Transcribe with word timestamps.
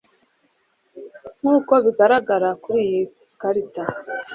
nk 1.39 1.45
uko 1.55 1.73
bigaragara 1.85 2.49
kuri 2.63 2.79
iyi 2.87 3.01
karita 3.39 3.83